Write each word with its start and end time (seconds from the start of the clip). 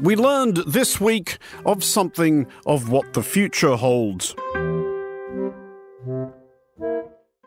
We 0.00 0.14
learned 0.14 0.58
this 0.58 1.00
week 1.00 1.38
of 1.66 1.82
something 1.82 2.46
of 2.66 2.88
what 2.88 3.14
the 3.14 3.22
future 3.22 3.74
holds. 3.76 4.34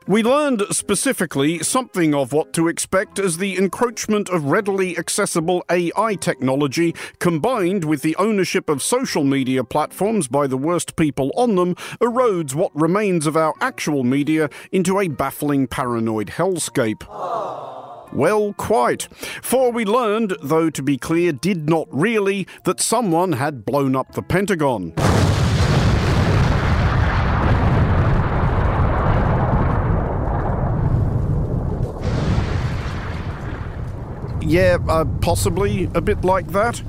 We 0.07 0.23
learned 0.23 0.63
specifically 0.71 1.59
something 1.59 2.13
of 2.13 2.33
what 2.33 2.51
to 2.53 2.67
expect 2.67 3.19
as 3.19 3.37
the 3.37 3.57
encroachment 3.57 4.29
of 4.29 4.45
readily 4.45 4.97
accessible 4.97 5.63
AI 5.71 6.15
technology 6.15 6.93
combined 7.19 7.85
with 7.85 8.01
the 8.01 8.17
ownership 8.17 8.67
of 8.67 8.83
social 8.83 9.23
media 9.23 9.63
platforms 9.63 10.27
by 10.27 10.47
the 10.47 10.57
worst 10.57 10.97
people 10.97 11.31
on 11.37 11.55
them 11.55 11.75
erodes 12.01 12.53
what 12.53 12.75
remains 12.75 13.25
of 13.25 13.37
our 13.37 13.53
actual 13.61 14.03
media 14.03 14.49
into 14.73 14.99
a 14.99 15.07
baffling 15.07 15.67
paranoid 15.67 16.27
hellscape. 16.27 17.70
Well, 18.13 18.53
quite. 18.53 19.03
For 19.41 19.71
we 19.71 19.85
learned, 19.85 20.35
though 20.41 20.69
to 20.69 20.83
be 20.83 20.97
clear, 20.97 21.31
did 21.31 21.69
not 21.69 21.87
really, 21.91 22.47
that 22.65 22.81
someone 22.81 23.33
had 23.33 23.65
blown 23.65 23.95
up 23.95 24.13
the 24.13 24.21
Pentagon. 24.21 24.93
Yeah, 34.41 34.77
uh, 34.89 35.05
possibly 35.21 35.89
a 35.93 36.01
bit 36.01 36.25
like 36.25 36.47
that. 36.47 36.81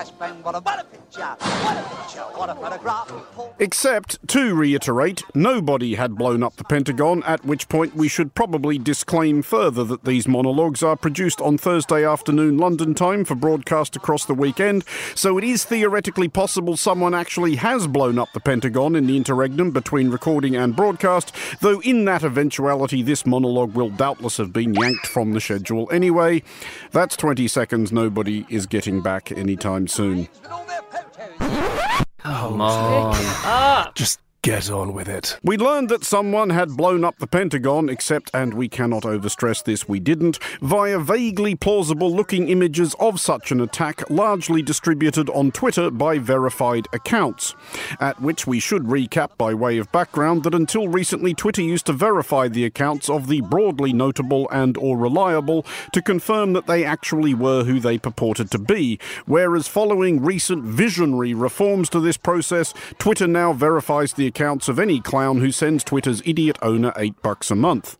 What 0.00 0.54
a, 0.54 0.60
what 0.60 0.80
a 0.80 0.84
picture! 0.84 1.20
What 1.20 1.76
a 1.76 1.96
picture! 1.96 2.20
What 2.20 2.48
a 2.48 2.54
photograph! 2.54 3.12
Except, 3.58 4.28
to 4.28 4.54
reiterate, 4.54 5.22
nobody 5.34 5.96
had 5.96 6.14
blown 6.14 6.42
up 6.42 6.56
the 6.56 6.64
Pentagon, 6.64 7.22
at 7.24 7.44
which 7.44 7.68
point 7.68 7.94
we 7.94 8.08
should 8.08 8.34
probably 8.34 8.78
disclaim 8.78 9.42
further 9.42 9.84
that 9.84 10.04
these 10.04 10.26
monologues 10.26 10.82
are 10.82 10.96
produced 10.96 11.42
on 11.42 11.58
Thursday 11.58 12.02
afternoon 12.02 12.56
London 12.56 12.94
time 12.94 13.26
for 13.26 13.34
broadcast 13.34 13.94
across 13.94 14.24
the 14.24 14.32
weekend, 14.32 14.84
so 15.14 15.36
it 15.36 15.44
is 15.44 15.66
theoretically 15.66 16.28
possible 16.28 16.78
someone 16.78 17.14
actually 17.14 17.56
has 17.56 17.86
blown 17.86 18.18
up 18.18 18.32
the 18.32 18.40
Pentagon 18.40 18.96
in 18.96 19.06
the 19.06 19.18
interregnum 19.18 19.70
between 19.70 20.10
recording 20.10 20.56
and 20.56 20.74
broadcast, 20.74 21.34
though 21.60 21.80
in 21.80 22.06
that 22.06 22.24
eventuality 22.24 23.02
this 23.02 23.26
monologue 23.26 23.74
will 23.74 23.90
doubtless 23.90 24.38
have 24.38 24.54
been 24.54 24.72
yanked 24.72 25.06
from 25.06 25.32
the 25.32 25.40
schedule 25.42 25.90
anyway. 25.92 26.42
That's 26.90 27.16
20 27.16 27.46
seconds 27.48 27.92
nobody 27.92 28.46
is 28.48 28.64
getting 28.64 29.02
back 29.02 29.30
anytime 29.30 29.88
soon. 29.90 30.18
With 30.18 30.50
all 30.50 30.64
their 30.66 30.82
photos. 30.82 32.06
Come 32.18 32.60
on. 32.60 33.92
Just 33.94 34.20
get 34.42 34.70
on 34.70 34.94
with 34.94 35.08
it. 35.08 35.38
We 35.42 35.58
learned 35.58 35.90
that 35.90 36.04
someone 36.04 36.50
had 36.50 36.76
blown 36.76 37.04
up 37.04 37.18
the 37.18 37.26
Pentagon, 37.26 37.88
except, 37.88 38.30
and 38.32 38.54
we 38.54 38.68
cannot 38.68 39.02
overstress 39.02 39.62
this, 39.62 39.88
we 39.88 40.00
didn't, 40.00 40.38
via 40.62 40.98
vaguely 40.98 41.54
plausible 41.54 42.14
looking 42.14 42.48
images 42.48 42.94
of 42.98 43.20
such 43.20 43.52
an 43.52 43.60
attack, 43.60 44.08
largely 44.08 44.62
distributed 44.62 45.28
on 45.30 45.50
Twitter 45.50 45.90
by 45.90 46.18
verified 46.18 46.88
accounts. 46.92 47.54
At 48.00 48.20
which 48.22 48.46
we 48.46 48.60
should 48.60 48.84
recap 48.84 49.36
by 49.36 49.52
way 49.52 49.76
of 49.76 49.92
background 49.92 50.44
that 50.44 50.54
until 50.54 50.88
recently 50.88 51.34
Twitter 51.34 51.62
used 51.62 51.86
to 51.86 51.92
verify 51.92 52.48
the 52.48 52.64
accounts 52.64 53.10
of 53.10 53.28
the 53.28 53.42
broadly 53.42 53.92
notable 53.92 54.48
and 54.50 54.76
or 54.78 54.96
reliable 54.96 55.66
to 55.92 56.00
confirm 56.00 56.54
that 56.54 56.66
they 56.66 56.84
actually 56.84 57.34
were 57.34 57.64
who 57.64 57.78
they 57.78 57.98
purported 57.98 58.50
to 58.52 58.58
be, 58.58 58.98
whereas 59.26 59.68
following 59.68 60.22
recent 60.22 60.64
visionary 60.64 61.34
reforms 61.34 61.90
to 61.90 62.00
this 62.00 62.16
process, 62.16 62.72
Twitter 62.98 63.26
now 63.26 63.52
verifies 63.52 64.14
the 64.14 64.29
accounts 64.30 64.68
of 64.68 64.78
any 64.78 65.00
clown 65.00 65.40
who 65.40 65.50
sends 65.50 65.82
Twitter's 65.82 66.22
idiot 66.24 66.56
owner 66.62 66.92
8 66.96 67.20
bucks 67.20 67.50
a 67.50 67.56
month. 67.56 67.98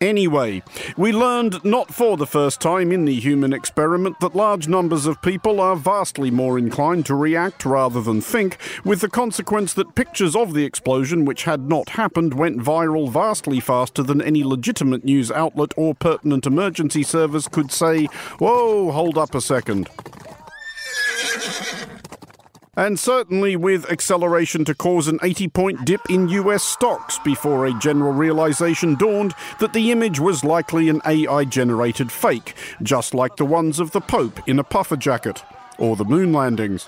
Anyway, 0.00 0.62
we 0.96 1.10
learned 1.10 1.64
not 1.64 1.92
for 1.92 2.16
the 2.16 2.26
first 2.26 2.60
time 2.60 2.92
in 2.92 3.04
the 3.04 3.18
human 3.18 3.52
experiment 3.52 4.20
that 4.20 4.36
large 4.36 4.68
numbers 4.68 5.06
of 5.06 5.20
people 5.22 5.58
are 5.60 5.74
vastly 5.74 6.30
more 6.30 6.56
inclined 6.56 7.04
to 7.04 7.16
react 7.16 7.64
rather 7.64 8.00
than 8.00 8.20
think, 8.20 8.58
with 8.84 9.00
the 9.00 9.08
consequence 9.08 9.74
that 9.74 9.96
pictures 9.96 10.36
of 10.36 10.54
the 10.54 10.64
explosion, 10.64 11.24
which 11.24 11.42
had 11.44 11.68
not 11.68 11.88
happened, 11.90 12.34
went 12.34 12.58
viral 12.58 13.10
vastly 13.10 13.58
faster 13.58 14.04
than 14.04 14.22
any 14.22 14.44
legitimate 14.44 15.02
news 15.02 15.32
outlet 15.32 15.72
or 15.76 15.96
pertinent 15.96 16.46
emergency 16.46 17.02
service 17.02 17.48
could 17.48 17.72
say, 17.72 18.04
Whoa, 18.38 18.92
hold 18.92 19.18
up 19.18 19.34
a 19.34 19.40
second. 19.40 19.88
And 22.78 22.96
certainly 22.96 23.56
with 23.56 23.90
acceleration 23.90 24.64
to 24.66 24.72
cause 24.72 25.08
an 25.08 25.18
80 25.20 25.48
point 25.48 25.84
dip 25.84 26.00
in 26.08 26.28
US 26.28 26.62
stocks 26.62 27.18
before 27.18 27.66
a 27.66 27.76
general 27.80 28.12
realization 28.12 28.94
dawned 28.94 29.34
that 29.58 29.72
the 29.72 29.90
image 29.90 30.20
was 30.20 30.44
likely 30.44 30.88
an 30.88 31.02
AI 31.04 31.44
generated 31.44 32.12
fake, 32.12 32.54
just 32.80 33.14
like 33.14 33.34
the 33.34 33.44
ones 33.44 33.80
of 33.80 33.90
the 33.90 34.00
Pope 34.00 34.48
in 34.48 34.60
a 34.60 34.64
puffer 34.64 34.96
jacket, 34.96 35.42
or 35.76 35.96
the 35.96 36.04
moon 36.04 36.32
landings. 36.32 36.84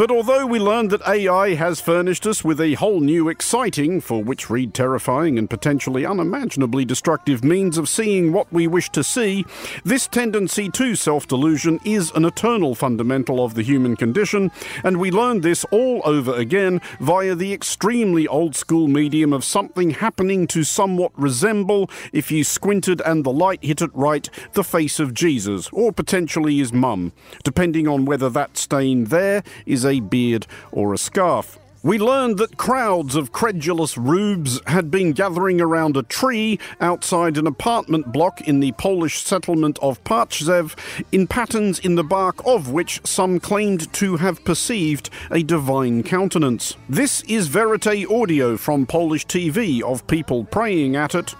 But 0.00 0.10
although 0.10 0.46
we 0.46 0.58
learned 0.58 0.92
that 0.92 1.06
AI 1.06 1.52
has 1.56 1.78
furnished 1.78 2.26
us 2.26 2.42
with 2.42 2.58
a 2.58 2.72
whole 2.72 3.00
new 3.00 3.28
exciting, 3.28 4.00
for 4.00 4.24
which 4.24 4.48
read 4.48 4.72
terrifying 4.72 5.38
and 5.38 5.50
potentially 5.50 6.06
unimaginably 6.06 6.86
destructive 6.86 7.44
means 7.44 7.76
of 7.76 7.86
seeing 7.86 8.32
what 8.32 8.50
we 8.50 8.66
wish 8.66 8.88
to 8.92 9.04
see, 9.04 9.44
this 9.84 10.06
tendency 10.06 10.70
to 10.70 10.94
self 10.94 11.28
delusion 11.28 11.80
is 11.84 12.10
an 12.12 12.24
eternal 12.24 12.74
fundamental 12.74 13.44
of 13.44 13.52
the 13.52 13.60
human 13.60 13.94
condition, 13.94 14.50
and 14.82 14.98
we 14.98 15.10
learned 15.10 15.42
this 15.42 15.66
all 15.70 16.00
over 16.06 16.34
again 16.34 16.80
via 16.98 17.34
the 17.34 17.52
extremely 17.52 18.26
old 18.26 18.56
school 18.56 18.88
medium 18.88 19.34
of 19.34 19.44
something 19.44 19.90
happening 19.90 20.46
to 20.46 20.64
somewhat 20.64 21.12
resemble, 21.14 21.90
if 22.10 22.30
you 22.30 22.42
squinted 22.42 23.02
and 23.02 23.22
the 23.22 23.30
light 23.30 23.62
hit 23.62 23.82
it 23.82 23.90
right, 23.92 24.30
the 24.54 24.64
face 24.64 24.98
of 24.98 25.12
Jesus, 25.12 25.68
or 25.74 25.92
potentially 25.92 26.56
his 26.56 26.72
mum, 26.72 27.12
depending 27.44 27.86
on 27.86 28.06
whether 28.06 28.30
that 28.30 28.56
stain 28.56 29.04
there 29.04 29.42
is 29.66 29.84
a 29.84 29.89
beard 29.98 30.46
or 30.70 30.94
a 30.94 30.98
scarf. 30.98 31.58
We 31.82 31.98
learned 31.98 32.36
that 32.36 32.58
crowds 32.58 33.16
of 33.16 33.32
credulous 33.32 33.96
rubes 33.96 34.60
had 34.66 34.90
been 34.90 35.12
gathering 35.12 35.62
around 35.62 35.96
a 35.96 36.02
tree 36.02 36.58
outside 36.78 37.38
an 37.38 37.46
apartment 37.46 38.12
block 38.12 38.42
in 38.42 38.60
the 38.60 38.72
Polish 38.72 39.22
settlement 39.22 39.78
of 39.80 40.04
Parczew, 40.04 40.76
in 41.10 41.26
patterns 41.26 41.78
in 41.78 41.94
the 41.94 42.04
bark 42.04 42.46
of 42.46 42.70
which 42.70 43.00
some 43.06 43.40
claimed 43.40 43.90
to 43.94 44.18
have 44.18 44.44
perceived 44.44 45.08
a 45.30 45.42
divine 45.42 46.02
countenance. 46.02 46.76
This 46.86 47.22
is 47.22 47.48
Verite 47.48 48.04
audio 48.10 48.58
from 48.58 48.84
Polish 48.84 49.26
TV 49.26 49.80
of 49.80 50.06
people 50.06 50.44
praying 50.44 50.96
at 50.96 51.14
it. 51.14 51.34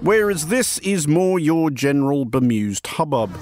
Whereas 0.00 0.46
this 0.46 0.78
is 0.78 1.06
more 1.06 1.38
your 1.38 1.70
general 1.70 2.24
bemused 2.24 2.86
hubbub. 2.86 3.32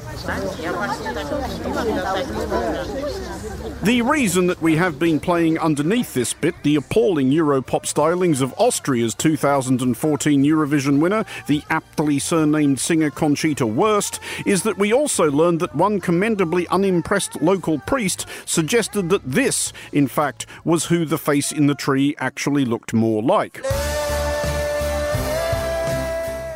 The 3.82 4.02
reason 4.02 4.48
that 4.48 4.60
we 4.60 4.74
have 4.74 4.98
been 4.98 5.20
playing 5.20 5.58
underneath 5.58 6.12
this 6.12 6.34
bit 6.34 6.56
the 6.64 6.74
appalling 6.74 7.30
Europop 7.30 7.84
stylings 7.84 8.40
of 8.40 8.52
Austria's 8.58 9.14
2014 9.14 10.44
Eurovision 10.44 10.98
winner, 11.00 11.24
the 11.46 11.62
aptly 11.70 12.18
surnamed 12.18 12.80
singer 12.80 13.10
Conchita 13.10 13.64
Wurst, 13.64 14.18
is 14.44 14.64
that 14.64 14.78
we 14.78 14.92
also 14.92 15.30
learned 15.30 15.60
that 15.60 15.76
one 15.76 16.00
commendably 16.00 16.66
unimpressed 16.68 17.40
local 17.40 17.78
priest 17.78 18.26
suggested 18.46 19.10
that 19.10 19.22
this, 19.24 19.72
in 19.92 20.08
fact, 20.08 20.44
was 20.64 20.86
who 20.86 21.04
the 21.04 21.16
face 21.16 21.52
in 21.52 21.68
the 21.68 21.74
tree 21.76 22.16
actually 22.18 22.64
looked 22.64 22.92
more 22.92 23.22
like. 23.22 23.64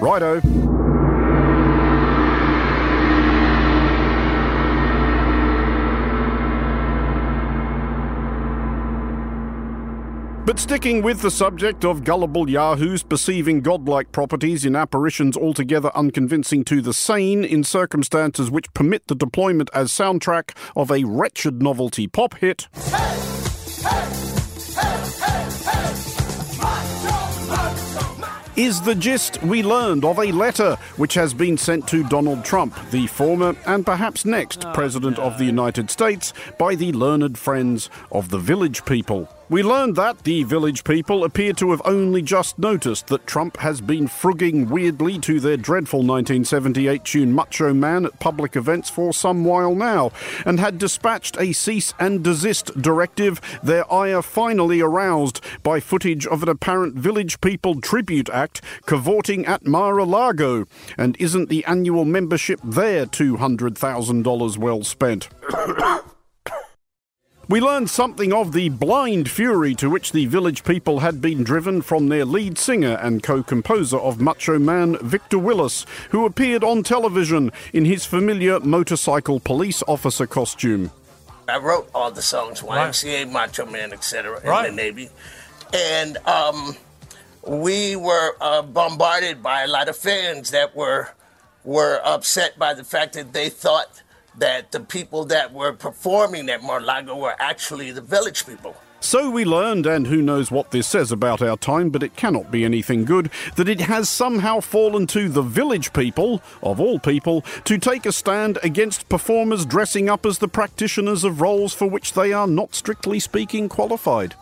Righto. 0.02 0.40
But 10.44 10.58
sticking 10.58 11.02
with 11.02 11.20
the 11.20 11.30
subject 11.30 11.84
of 11.84 12.02
gullible 12.02 12.50
yahoos 12.50 13.04
perceiving 13.04 13.60
godlike 13.60 14.10
properties 14.10 14.64
in 14.64 14.74
apparitions 14.74 15.36
altogether 15.36 15.92
unconvincing 15.94 16.64
to 16.64 16.82
the 16.82 16.92
sane 16.92 17.44
in 17.44 17.62
circumstances 17.62 18.50
which 18.50 18.74
permit 18.74 19.06
the 19.06 19.14
deployment 19.14 19.70
as 19.72 19.92
soundtrack 19.92 20.50
of 20.74 20.90
a 20.90 21.04
wretched 21.04 21.62
novelty 21.62 22.08
pop 22.08 22.34
hit. 22.38 22.66
Is 28.56 28.82
the 28.82 28.94
gist 28.94 29.42
we 29.42 29.62
learned 29.62 30.04
of 30.04 30.18
a 30.18 30.30
letter 30.30 30.76
which 30.98 31.14
has 31.14 31.32
been 31.32 31.56
sent 31.56 31.88
to 31.88 32.06
Donald 32.10 32.44
Trump, 32.44 32.76
the 32.90 33.06
former 33.06 33.56
and 33.64 33.86
perhaps 33.86 34.26
next 34.26 34.66
oh, 34.66 34.72
President 34.74 35.18
of 35.18 35.38
the 35.38 35.46
United 35.46 35.90
States, 35.90 36.34
by 36.58 36.74
the 36.74 36.92
learned 36.92 37.38
friends 37.38 37.88
of 38.10 38.28
the 38.28 38.36
village 38.36 38.84
people. 38.84 39.26
We 39.52 39.62
learned 39.62 39.96
that 39.96 40.24
the 40.24 40.44
village 40.44 40.82
people 40.82 41.24
appear 41.24 41.52
to 41.52 41.72
have 41.72 41.82
only 41.84 42.22
just 42.22 42.58
noticed 42.58 43.08
that 43.08 43.26
Trump 43.26 43.58
has 43.58 43.82
been 43.82 44.08
frugging 44.08 44.70
weirdly 44.70 45.18
to 45.18 45.40
their 45.40 45.58
dreadful 45.58 45.98
1978 45.98 47.04
tune 47.04 47.34
Macho 47.34 47.74
Man 47.74 48.06
at 48.06 48.18
public 48.18 48.56
events 48.56 48.88
for 48.88 49.12
some 49.12 49.44
while 49.44 49.74
now, 49.74 50.10
and 50.46 50.58
had 50.58 50.78
dispatched 50.78 51.36
a 51.38 51.52
cease 51.52 51.92
and 52.00 52.24
desist 52.24 52.80
directive, 52.80 53.42
their 53.62 53.84
ire 53.92 54.22
finally 54.22 54.80
aroused 54.80 55.42
by 55.62 55.80
footage 55.80 56.26
of 56.26 56.42
an 56.42 56.48
apparent 56.48 56.94
village 56.94 57.38
people 57.42 57.78
tribute 57.78 58.30
act 58.30 58.62
cavorting 58.86 59.44
at 59.44 59.66
Mar 59.66 59.98
a 59.98 60.04
Lago. 60.04 60.64
And 60.96 61.14
isn't 61.20 61.50
the 61.50 61.62
annual 61.66 62.06
membership 62.06 62.58
there 62.64 63.04
$200,000 63.04 64.56
well 64.56 64.82
spent? 64.82 65.28
We 67.52 67.60
learned 67.60 67.90
something 67.90 68.32
of 68.32 68.54
the 68.54 68.70
blind 68.70 69.30
fury 69.30 69.74
to 69.74 69.90
which 69.90 70.12
the 70.12 70.24
village 70.24 70.64
people 70.64 71.00
had 71.00 71.20
been 71.20 71.44
driven 71.44 71.82
from 71.82 72.08
their 72.08 72.24
lead 72.24 72.56
singer 72.56 72.94
and 72.94 73.22
co 73.22 73.42
composer 73.42 73.98
of 73.98 74.22
Macho 74.22 74.58
Man, 74.58 74.96
Victor 75.02 75.38
Willis, 75.38 75.84
who 76.12 76.24
appeared 76.24 76.64
on 76.64 76.82
television 76.82 77.52
in 77.74 77.84
his 77.84 78.06
familiar 78.06 78.58
motorcycle 78.60 79.38
police 79.38 79.82
officer 79.86 80.26
costume. 80.26 80.92
I 81.46 81.58
wrote 81.58 81.90
all 81.94 82.10
the 82.10 82.22
songs, 82.22 82.62
YMCA, 82.62 83.30
Macho 83.30 83.66
Man, 83.66 83.92
etc., 83.92 84.40
in 84.40 84.74
the 84.74 84.82
Navy. 84.82 85.10
And 85.74 86.16
um, 86.26 86.74
we 87.46 87.96
were 87.96 88.34
uh, 88.40 88.62
bombarded 88.62 89.42
by 89.42 89.64
a 89.64 89.68
lot 89.68 89.90
of 89.90 89.96
fans 89.98 90.52
that 90.52 90.74
were 90.74 91.10
were 91.64 92.00
upset 92.02 92.58
by 92.58 92.72
the 92.72 92.82
fact 92.82 93.12
that 93.12 93.34
they 93.34 93.50
thought 93.50 94.01
that 94.38 94.72
the 94.72 94.80
people 94.80 95.24
that 95.26 95.52
were 95.52 95.72
performing 95.72 96.48
at 96.48 96.62
Mar-Lago 96.62 97.16
were 97.16 97.36
actually 97.38 97.90
the 97.90 98.00
village 98.00 98.46
people. 98.46 98.76
So 99.00 99.30
we 99.30 99.44
learned, 99.44 99.84
and 99.84 100.06
who 100.06 100.22
knows 100.22 100.52
what 100.52 100.70
this 100.70 100.86
says 100.86 101.10
about 101.10 101.42
our 101.42 101.56
time, 101.56 101.90
but 101.90 102.04
it 102.04 102.14
cannot 102.14 102.52
be 102.52 102.64
anything 102.64 103.04
good, 103.04 103.30
that 103.56 103.68
it 103.68 103.80
has 103.80 104.08
somehow 104.08 104.60
fallen 104.60 105.08
to 105.08 105.28
the 105.28 105.42
village 105.42 105.92
people, 105.92 106.40
of 106.62 106.80
all 106.80 107.00
people, 107.00 107.42
to 107.64 107.78
take 107.78 108.06
a 108.06 108.12
stand 108.12 108.60
against 108.62 109.08
performers 109.08 109.66
dressing 109.66 110.08
up 110.08 110.24
as 110.24 110.38
the 110.38 110.46
practitioners 110.46 111.24
of 111.24 111.40
roles 111.40 111.74
for 111.74 111.88
which 111.88 112.12
they 112.12 112.32
are 112.32 112.46
not 112.46 112.76
strictly 112.76 113.18
speaking 113.18 113.68
qualified. 113.68 114.36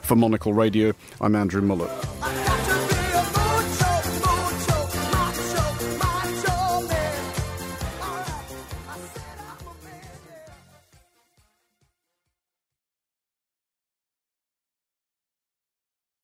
For 0.00 0.16
Monocle 0.16 0.54
Radio, 0.54 0.94
I'm 1.20 1.36
Andrew 1.36 1.60
Mueller. 1.60 1.90